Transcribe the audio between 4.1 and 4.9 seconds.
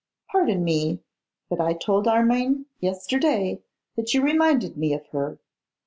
you reminded